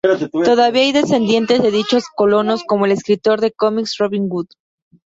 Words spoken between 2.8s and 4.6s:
el escritor de cómics Robin Wood.